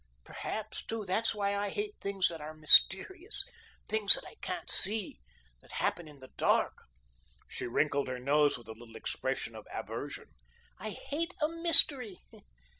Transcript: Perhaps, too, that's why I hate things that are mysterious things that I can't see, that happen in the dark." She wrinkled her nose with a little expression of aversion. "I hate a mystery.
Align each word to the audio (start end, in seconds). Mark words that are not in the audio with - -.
Perhaps, 0.25 0.83
too, 0.87 1.05
that's 1.05 1.35
why 1.35 1.55
I 1.55 1.69
hate 1.69 1.93
things 2.01 2.27
that 2.29 2.41
are 2.41 2.55
mysterious 2.55 3.45
things 3.87 4.15
that 4.15 4.25
I 4.25 4.33
can't 4.41 4.67
see, 4.67 5.19
that 5.61 5.73
happen 5.73 6.07
in 6.07 6.17
the 6.17 6.31
dark." 6.37 6.85
She 7.47 7.67
wrinkled 7.67 8.07
her 8.07 8.17
nose 8.17 8.57
with 8.57 8.67
a 8.67 8.73
little 8.73 8.95
expression 8.95 9.53
of 9.53 9.67
aversion. 9.71 10.29
"I 10.79 10.89
hate 10.89 11.35
a 11.39 11.47
mystery. 11.47 12.17